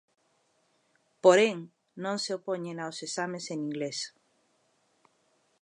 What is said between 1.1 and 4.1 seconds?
Porén, non se opoñen aos exames en inglés.